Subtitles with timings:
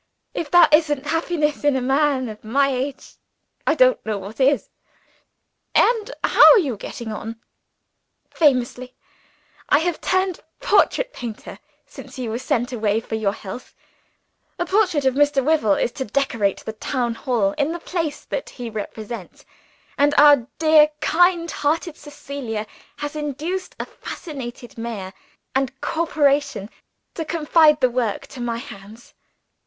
[0.33, 3.17] If that isn't happiness (in a man of my age)
[3.67, 4.71] I don't know what is!"
[5.75, 7.39] "And how are you getting on?"
[8.31, 8.95] "Famously!
[9.69, 13.75] I have turned portrait painter, since you were sent away for your health.
[14.57, 15.45] A portrait of Mr.
[15.45, 19.45] Wyvil is to decorate the town hall in the place that he represents;
[19.99, 22.65] and our dear kind hearted Cecilia
[22.97, 25.13] has induced a fascinated mayor
[25.53, 26.71] and corporation
[27.13, 29.13] to confide the work to my hands."